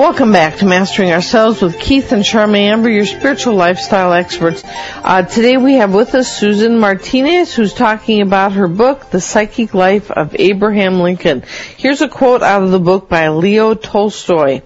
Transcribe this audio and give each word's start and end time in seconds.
Welcome 0.00 0.32
back 0.32 0.56
to 0.56 0.64
Mastering 0.64 1.12
Ourselves 1.12 1.60
with 1.60 1.78
Keith 1.78 2.10
and 2.12 2.22
Charmaine 2.22 2.70
Amber, 2.70 2.88
your 2.88 3.04
spiritual 3.04 3.52
lifestyle 3.52 4.14
experts. 4.14 4.62
Uh, 4.64 5.24
today 5.24 5.58
we 5.58 5.74
have 5.74 5.92
with 5.92 6.14
us 6.14 6.34
Susan 6.34 6.78
Martinez, 6.78 7.54
who's 7.54 7.74
talking 7.74 8.22
about 8.22 8.52
her 8.52 8.66
book, 8.66 9.10
The 9.10 9.20
Psychic 9.20 9.74
Life 9.74 10.10
of 10.10 10.34
Abraham 10.38 11.00
Lincoln. 11.00 11.42
Here's 11.76 12.00
a 12.00 12.08
quote 12.08 12.40
out 12.42 12.62
of 12.62 12.70
the 12.70 12.80
book 12.80 13.10
by 13.10 13.28
Leo 13.28 13.74
Tolstoy. 13.74 14.62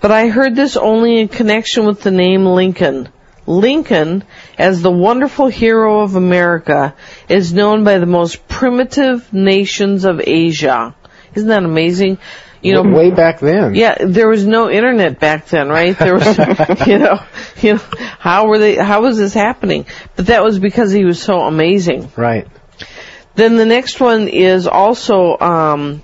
But 0.00 0.10
I 0.10 0.26
heard 0.26 0.56
this 0.56 0.76
only 0.76 1.20
in 1.20 1.28
connection 1.28 1.86
with 1.86 2.02
the 2.02 2.10
name 2.10 2.44
Lincoln. 2.44 3.08
Lincoln, 3.46 4.24
as 4.58 4.82
the 4.82 4.90
wonderful 4.90 5.46
hero 5.46 6.00
of 6.00 6.16
America, 6.16 6.96
is 7.28 7.54
known 7.54 7.84
by 7.84 7.98
the 7.98 8.06
most 8.06 8.48
primitive 8.48 9.32
nations 9.32 10.04
of 10.04 10.20
Asia. 10.26 10.96
Isn't 11.36 11.50
that 11.50 11.62
amazing? 11.62 12.18
You 12.66 12.74
know, 12.74 12.82
way 12.82 13.10
back 13.10 13.40
then. 13.40 13.74
Yeah, 13.74 13.96
there 14.00 14.28
was 14.28 14.46
no 14.46 14.70
internet 14.70 15.20
back 15.20 15.46
then, 15.46 15.68
right? 15.68 15.98
There 15.98 16.14
was, 16.14 16.38
you 16.86 16.98
know, 16.98 17.20
you 17.60 17.74
know, 17.74 17.82
how 18.18 18.48
were 18.48 18.58
they, 18.58 18.76
how 18.76 19.02
was 19.02 19.18
this 19.18 19.34
happening? 19.34 19.86
But 20.14 20.26
that 20.26 20.42
was 20.42 20.58
because 20.58 20.92
he 20.92 21.04
was 21.04 21.20
so 21.20 21.40
amazing. 21.40 22.10
Right. 22.16 22.46
Then 23.34 23.56
the 23.56 23.66
next 23.66 24.00
one 24.00 24.28
is 24.28 24.66
also, 24.66 25.36
um, 25.38 26.02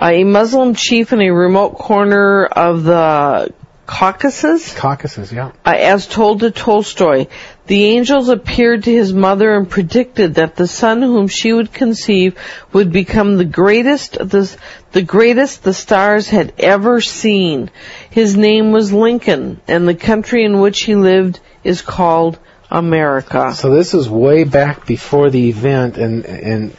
a 0.00 0.24
Muslim 0.24 0.74
chief 0.74 1.12
in 1.12 1.20
a 1.20 1.30
remote 1.30 1.76
corner 1.76 2.46
of 2.46 2.84
the 2.84 3.52
Caucasus? 3.86 4.74
Caucasus, 4.74 5.32
yeah. 5.32 5.52
Uh, 5.66 5.74
as 5.76 6.06
told 6.06 6.40
to 6.40 6.50
Tolstoy, 6.50 7.26
the 7.66 7.84
angels 7.86 8.28
appeared 8.28 8.84
to 8.84 8.92
his 8.92 9.12
mother 9.12 9.54
and 9.54 9.68
predicted 9.68 10.36
that 10.36 10.54
the 10.54 10.68
son 10.68 11.02
whom 11.02 11.26
she 11.26 11.52
would 11.52 11.72
conceive 11.72 12.38
would 12.72 12.92
become 12.92 13.36
the 13.36 13.44
greatest 13.44 14.12
the, 14.12 14.56
the 14.92 15.02
greatest 15.02 15.64
the 15.64 15.74
stars 15.74 16.28
had 16.28 16.54
ever 16.58 17.00
seen. 17.00 17.70
His 18.10 18.36
name 18.36 18.70
was 18.70 18.92
Lincoln, 18.92 19.60
and 19.66 19.88
the 19.88 19.94
country 19.94 20.44
in 20.44 20.60
which 20.60 20.82
he 20.82 20.94
lived 20.94 21.40
is 21.64 21.82
called 21.82 22.38
America. 22.70 23.52
So 23.54 23.74
this 23.74 23.94
is 23.94 24.08
way 24.08 24.44
back 24.44 24.86
before 24.86 25.28
the 25.28 25.48
event, 25.48 25.98
and 25.98 26.24
and 26.24 26.76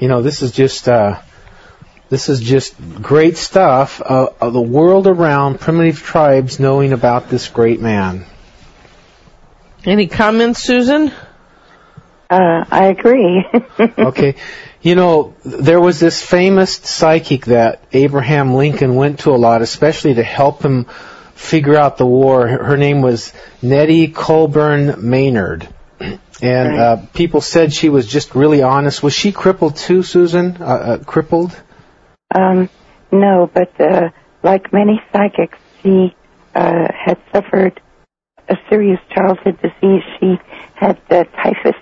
you 0.00 0.08
know 0.08 0.22
this 0.22 0.42
is 0.42 0.50
just 0.50 0.88
uh, 0.88 1.20
this 2.12 2.28
is 2.28 2.40
just 2.40 2.74
great 3.00 3.38
stuff. 3.38 4.02
Uh, 4.02 4.28
of 4.38 4.52
the 4.52 4.60
world 4.60 5.06
around, 5.06 5.58
primitive 5.60 6.02
tribes 6.02 6.60
knowing 6.60 6.92
about 6.92 7.30
this 7.30 7.48
great 7.48 7.80
man. 7.80 8.26
Any 9.86 10.08
comments, 10.08 10.62
Susan? 10.62 11.10
Uh, 12.28 12.64
I 12.70 12.88
agree. 12.88 13.46
okay. 13.80 14.34
You 14.82 14.94
know, 14.94 15.34
there 15.42 15.80
was 15.80 16.00
this 16.00 16.22
famous 16.22 16.76
psychic 16.76 17.46
that 17.46 17.82
Abraham 17.94 18.52
Lincoln 18.52 18.94
went 18.94 19.20
to 19.20 19.30
a 19.30 19.40
lot, 19.40 19.62
especially 19.62 20.12
to 20.12 20.22
help 20.22 20.62
him 20.62 20.84
figure 21.34 21.76
out 21.76 21.96
the 21.96 22.04
war. 22.04 22.46
Her 22.46 22.76
name 22.76 23.00
was 23.00 23.32
Nettie 23.62 24.08
Colburn 24.08 25.08
Maynard. 25.08 25.66
And 26.42 26.78
uh, 26.78 26.96
people 27.14 27.40
said 27.40 27.72
she 27.72 27.88
was 27.88 28.06
just 28.06 28.34
really 28.34 28.60
honest. 28.60 29.02
Was 29.02 29.14
she 29.14 29.32
crippled 29.32 29.76
too, 29.76 30.02
Susan? 30.02 30.58
Uh, 30.60 30.64
uh, 30.64 30.98
crippled? 30.98 31.58
Um, 32.34 32.68
no, 33.10 33.50
but 33.52 33.72
uh, 33.80 34.10
like 34.42 34.72
many 34.72 35.00
psychics, 35.12 35.58
she 35.82 36.14
uh, 36.54 36.88
had 37.04 37.18
suffered 37.32 37.80
a 38.48 38.56
serious 38.70 39.00
childhood 39.14 39.58
disease. 39.62 40.02
She 40.20 40.38
had 40.74 40.98
uh, 41.10 41.24
typhus 41.42 41.78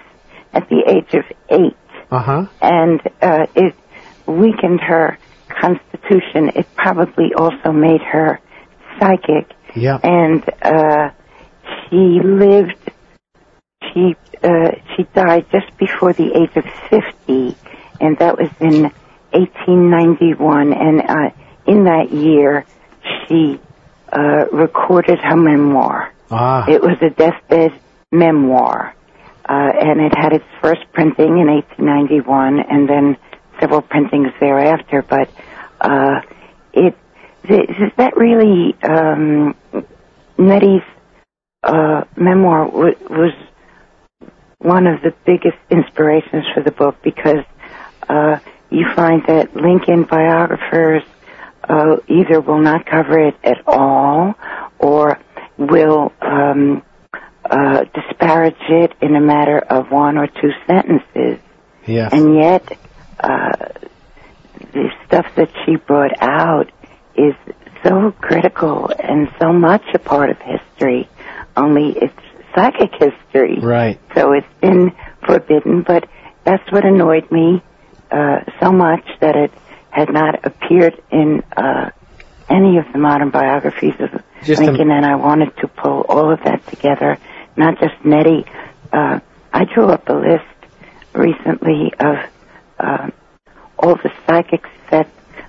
at 0.52 0.68
the 0.68 0.82
age 0.86 1.14
of 1.14 1.24
eight, 1.50 1.76
Uh-huh. 2.10 2.46
and 2.60 3.00
uh, 3.22 3.46
it 3.54 3.74
weakened 4.26 4.80
her 4.80 5.18
constitution. 5.60 6.50
It 6.56 6.66
probably 6.76 7.32
also 7.36 7.72
made 7.72 8.02
her 8.02 8.40
psychic, 8.98 9.46
Yeah. 9.76 9.98
and 10.02 10.42
uh, 10.62 11.10
she 11.88 12.20
lived. 12.22 12.76
She 13.92 14.14
uh, 14.42 14.70
she 14.96 15.05
died 15.14 15.46
just 15.52 15.77
before 15.78 16.12
the 16.12 16.28
age 16.40 16.55
of 16.56 16.64
fifty, 16.90 17.56
and 18.00 18.18
that 18.18 18.36
was 18.39 18.50
in 18.60 18.90
1891. 19.33 20.73
And 20.73 21.01
uh, 21.01 21.30
in 21.67 21.85
that 21.85 22.13
year, 22.13 22.67
she 23.27 23.61
uh, 24.13 24.46
recorded 24.52 25.18
her 25.18 25.36
memoir. 25.36 26.13
Ah. 26.30 26.67
It 26.68 26.80
was 26.80 26.96
a 27.02 27.11
deathbed 27.11 27.80
memoir, 28.13 28.95
uh, 29.48 29.52
and 29.52 30.01
it 30.01 30.13
had 30.17 30.33
its 30.33 30.45
first 30.61 30.80
printing 30.92 31.39
in 31.39 31.46
1891, 31.48 32.61
and 32.61 32.89
then 32.89 33.17
several 33.61 33.83
printings 33.83 34.29
thereafter. 34.40 35.02
But 35.02 35.30
uh, 35.80 36.20
it 36.73 36.96
th- 37.46 37.69
that 37.96 38.17
really 38.17 38.74
um, 38.83 39.55
Nettie's 40.39 40.83
uh, 41.63 42.05
memoir 42.17 42.67
w- 42.67 42.96
was 43.08 43.33
one 44.58 44.86
of 44.86 45.02
the 45.02 45.14
biggest 45.24 45.58
inspirations 45.70 46.45
for 46.55 46.63
the 46.63 46.70
book 46.70 46.96
because 47.02 47.45
uh, 48.08 48.39
you 48.70 48.86
find 48.95 49.23
that 49.27 49.55
Lincoln 49.55 50.05
biographers 50.05 51.03
uh, 51.69 51.97
either 52.08 52.41
will 52.41 52.61
not 52.61 52.86
cover 52.86 53.19
it 53.19 53.36
at 53.45 53.67
all 53.67 54.35
or 54.79 55.19
will 55.58 56.13
um, 56.20 56.83
uh, 57.45 57.85
disparage 57.95 58.55
it 58.69 58.92
in 59.01 59.14
a 59.14 59.20
matter 59.20 59.58
of 59.58 59.91
one 59.91 60.17
or 60.17 60.27
two 60.27 60.53
sentences. 60.67 61.39
Yes. 61.86 62.13
And 62.13 62.36
yet, 62.36 62.79
uh, 63.19 63.69
the 64.73 64.91
stuff 65.07 65.27
that 65.37 65.51
she 65.64 65.77
brought 65.77 66.23
out 66.23 66.70
is 67.17 67.35
so 67.83 68.13
critical 68.13 68.91
and 68.98 69.29
so 69.41 69.52
much 69.52 69.83
a 69.95 69.98
part 69.98 70.31
of 70.31 70.39
history, 70.39 71.08
only 71.57 71.97
it's 71.97 72.14
psychic 72.55 72.92
history. 72.92 73.58
Right. 73.58 73.98
So 74.14 74.33
it's 74.33 74.47
been 74.61 74.92
forbidden, 75.27 75.83
but 75.83 76.08
that's 76.45 76.70
what 76.70 76.85
annoyed 76.85 77.31
me 77.31 77.63
uh, 78.10 78.40
so 78.60 78.72
much 78.72 79.04
that 79.20 79.36
it 79.36 79.52
had 79.90 80.12
not 80.12 80.44
appeared 80.46 81.00
in 81.10 81.42
uh, 81.56 81.90
any 82.48 82.78
of 82.78 82.84
the 82.92 82.98
modern 82.98 83.30
biographies 83.30 83.94
of 84.00 84.22
Just 84.44 84.60
a- 84.62 84.64
Lincoln, 84.66 84.90
and 84.90 85.04
I 85.06 85.16
wanted 85.16 85.56
to 85.58 85.68
pull 85.68 86.02
all 86.08 86.32
of 86.32 86.40
that 86.44 86.66
together, 86.68 87.18
not 87.56 87.78
just 87.80 87.94
Nettie. 88.04 88.44
Uh, 88.92 89.20
I 89.52 89.64
drew 89.64 89.86
up 89.86 90.08
a 90.08 90.14
list 90.14 90.44
recently 91.12 91.92
of 91.98 92.16
uh, 92.78 93.10
all 93.78 93.96
the 93.96 94.10
psychics 94.27 94.68
that 94.90 95.08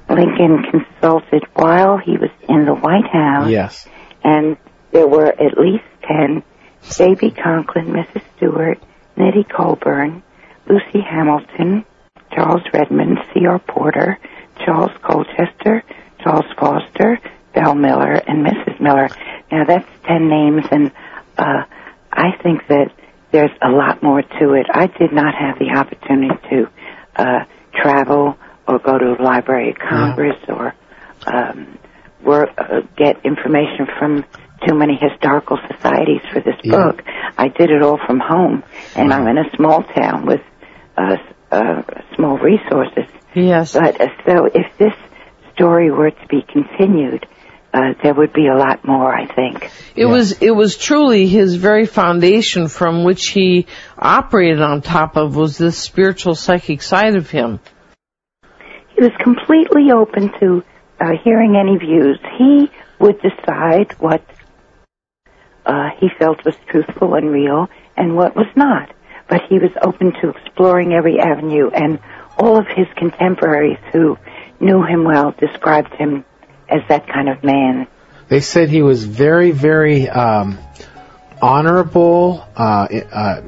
Lincoln 0.09 0.63
consulted 0.69 1.43
while 1.53 1.97
he 1.97 2.17
was 2.17 2.29
in 2.49 2.65
the 2.65 2.73
White 2.73 3.07
House 3.07 3.49
Yes. 3.49 3.87
and 4.23 4.57
there 4.91 5.07
were 5.07 5.27
at 5.27 5.57
least 5.57 5.83
ten 6.03 6.43
J.B. 6.97 7.31
Conklin, 7.31 7.87
Mrs. 7.87 8.23
Stewart, 8.35 8.79
Nettie 9.15 9.43
Colburn, 9.43 10.23
Lucy 10.67 10.99
Hamilton, 11.01 11.85
Charles 12.33 12.61
Redmond, 12.73 13.17
C.R. 13.33 13.59
Porter, 13.59 14.17
Charles 14.65 14.91
Colchester, 15.01 15.83
Charles 16.23 16.45
Foster, 16.59 17.19
Belle 17.53 17.75
Miller, 17.75 18.13
and 18.13 18.45
Mrs. 18.45 18.79
Miller. 18.79 19.09
Now 19.51 19.65
that's 19.65 19.87
ten 20.07 20.29
names, 20.29 20.63
and 20.71 20.91
uh, 21.37 21.63
I 22.11 22.31
think 22.43 22.67
that 22.67 22.91
there's 23.31 23.51
a 23.61 23.69
lot 23.69 24.01
more 24.03 24.21
to 24.21 24.53
it. 24.53 24.67
I 24.73 24.87
did 24.87 25.11
not 25.13 25.33
have 25.35 25.57
the 25.59 25.71
opportunity 25.77 26.35
to 26.49 26.69
uh, 27.15 27.45
travel 27.73 28.37
or 28.67 28.79
go 28.79 28.97
to 28.97 29.15
the 29.17 29.23
Library 29.23 29.71
of 29.71 29.77
Congress 29.77 30.37
or 30.47 30.73
um, 31.25 31.77
work, 32.23 32.49
uh, 32.57 32.81
get 32.97 33.25
information 33.25 33.87
from 33.99 34.23
too 34.67 34.75
many 34.75 34.95
historical 34.95 35.57
societies 35.73 36.21
for 36.31 36.39
this 36.39 36.55
Yeah. 36.63 36.75
book. 36.91 37.01
I 37.37 37.47
did 37.47 37.71
it 37.71 37.81
all 37.81 37.97
from 38.05 38.19
home, 38.19 38.63
and 38.95 39.11
I'm 39.11 39.27
in 39.27 39.37
a 39.39 39.49
small 39.55 39.81
town 39.83 40.25
with 40.25 40.41
uh, 40.97 41.17
uh, 41.51 41.81
small 42.21 42.37
resources. 42.37 43.11
Yes. 43.33 43.73
But 43.73 43.99
uh, 43.99 44.07
so 44.25 44.45
if 44.45 44.77
this 44.77 44.93
story 45.53 45.91
were 45.91 46.11
to 46.11 46.27
be 46.27 46.41
continued, 46.43 47.25
uh, 47.73 47.93
there 48.03 48.13
would 48.13 48.33
be 48.33 48.47
a 48.47 48.55
lot 48.55 48.85
more, 48.85 49.13
I 49.13 49.33
think. 49.33 49.71
It 49.95 50.05
was 50.05 50.41
it 50.41 50.51
was 50.51 50.77
truly 50.77 51.27
his 51.27 51.55
very 51.55 51.85
foundation 51.85 52.67
from 52.67 53.03
which 53.03 53.29
he 53.29 53.67
operated 53.97 54.61
on 54.61 54.81
top 54.81 55.15
of 55.15 55.35
was 55.35 55.57
this 55.57 55.77
spiritual 55.77 56.35
psychic 56.35 56.81
side 56.81 57.15
of 57.15 57.29
him. 57.29 57.59
He 58.95 59.01
was 59.01 59.11
completely 59.19 59.91
open 59.91 60.31
to 60.39 60.63
uh, 60.99 61.13
hearing 61.23 61.55
any 61.55 61.77
views. 61.77 62.19
He 62.37 62.69
would 62.99 63.19
decide 63.21 63.93
what 63.99 64.23
uh, 65.65 65.89
he 65.99 66.09
felt 66.19 66.43
was 66.45 66.55
truthful 66.67 67.15
and 67.15 67.31
real 67.31 67.67
and 67.95 68.15
what 68.15 68.35
was 68.35 68.47
not. 68.55 68.93
But 69.31 69.43
he 69.47 69.59
was 69.59 69.71
open 69.81 70.11
to 70.21 70.29
exploring 70.29 70.91
every 70.91 71.17
avenue, 71.17 71.69
and 71.73 71.99
all 72.37 72.57
of 72.57 72.67
his 72.67 72.85
contemporaries 72.97 73.79
who 73.93 74.17
knew 74.59 74.83
him 74.83 75.05
well 75.05 75.33
described 75.39 75.93
him 75.93 76.25
as 76.67 76.81
that 76.89 77.07
kind 77.07 77.29
of 77.29 77.41
man. 77.41 77.87
They 78.27 78.41
said 78.41 78.67
he 78.67 78.81
was 78.81 79.05
very, 79.05 79.51
very 79.51 80.09
um, 80.09 80.59
honorable, 81.41 82.45
uh, 82.57 82.87
uh, 82.91 83.41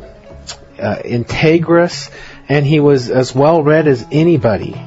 uh, 0.79 0.95
integrous, 1.03 2.09
and 2.47 2.65
he 2.65 2.79
was 2.79 3.09
as 3.09 3.35
well 3.35 3.61
read 3.61 3.85
as 3.85 4.05
anybody. 4.09 4.81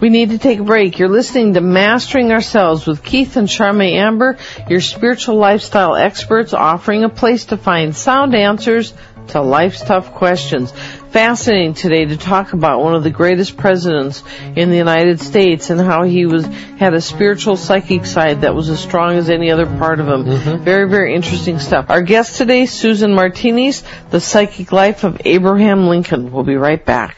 We 0.00 0.08
need 0.08 0.30
to 0.30 0.38
take 0.38 0.60
a 0.60 0.64
break. 0.64 0.98
You're 0.98 1.10
listening 1.10 1.54
to 1.54 1.60
Mastering 1.60 2.32
Ourselves 2.32 2.86
with 2.86 3.04
Keith 3.04 3.36
and 3.36 3.46
Charmaine 3.46 3.98
Amber, 3.98 4.38
your 4.66 4.80
spiritual 4.80 5.36
lifestyle 5.36 5.94
experts 5.94 6.54
offering 6.54 7.04
a 7.04 7.10
place 7.10 7.44
to 7.46 7.58
find 7.58 7.94
sound 7.94 8.34
answers 8.34 8.94
to 9.30 9.40
life's 9.42 9.82
tough 9.82 10.12
questions. 10.12 10.72
Fascinating 11.10 11.74
today 11.74 12.04
to 12.04 12.16
talk 12.16 12.52
about 12.52 12.80
one 12.80 12.94
of 12.94 13.02
the 13.02 13.10
greatest 13.10 13.56
presidents 13.56 14.22
in 14.54 14.70
the 14.70 14.76
United 14.76 15.20
States 15.20 15.70
and 15.70 15.80
how 15.80 16.04
he 16.04 16.26
was 16.26 16.46
had 16.46 16.94
a 16.94 17.00
spiritual 17.00 17.56
psychic 17.56 18.06
side 18.06 18.42
that 18.42 18.54
was 18.54 18.68
as 18.68 18.80
strong 18.80 19.16
as 19.16 19.28
any 19.28 19.50
other 19.50 19.66
part 19.66 20.00
of 20.00 20.06
him. 20.06 20.24
Mm-hmm. 20.24 20.64
Very, 20.64 20.88
very 20.88 21.14
interesting 21.14 21.58
stuff. 21.58 21.90
Our 21.90 22.02
guest 22.02 22.36
today, 22.36 22.66
Susan 22.66 23.14
Martinez, 23.14 23.82
the 24.10 24.20
psychic 24.20 24.72
life 24.72 25.04
of 25.04 25.20
Abraham 25.24 25.88
Lincoln. 25.88 26.30
We'll 26.32 26.44
be 26.44 26.56
right 26.56 26.84
back. 26.84 27.16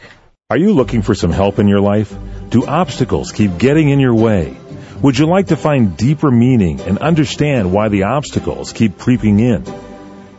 Are 0.48 0.58
you 0.58 0.72
looking 0.72 1.02
for 1.02 1.14
some 1.14 1.32
help 1.32 1.58
in 1.58 1.68
your 1.68 1.80
life? 1.80 2.14
Do 2.48 2.66
obstacles 2.66 3.32
keep 3.32 3.58
getting 3.58 3.88
in 3.88 4.00
your 4.00 4.14
way? 4.14 4.56
Would 5.02 5.18
you 5.18 5.26
like 5.26 5.48
to 5.48 5.56
find 5.56 5.96
deeper 5.96 6.30
meaning 6.30 6.80
and 6.80 6.98
understand 6.98 7.72
why 7.72 7.88
the 7.88 8.04
obstacles 8.04 8.72
keep 8.72 8.98
creeping 8.98 9.40
in? 9.40 9.64